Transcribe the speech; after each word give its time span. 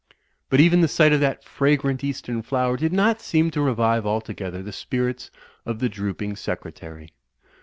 But 0.49 0.59
even 0.59 0.81
the 0.81 0.87
sight 0.87 1.13
of 1.13 1.19
that 1.19 1.43
fragrant 1.43 2.03
eastern 2.03 2.41
flower 2.41 2.75
did 2.75 2.91
not 2.91 3.21
seem 3.21 3.51
to 3.51 3.61
revive 3.61 4.03
altogether 4.03 4.63
the 4.63 4.73
spirits 4.73 5.29
of 5.63 5.77
the 5.77 5.89
dr(X)ping 5.91 6.39
Secretary. 6.39 7.13